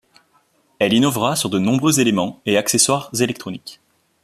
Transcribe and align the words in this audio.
Elle 0.79 0.93
innovera 0.93 1.35
sur 1.35 1.51
de 1.51 1.59
nombreux 1.59 1.99
éléments 1.99 2.41
et 2.47 2.57
accessoires 2.57 3.11
électroniques. 3.19 3.79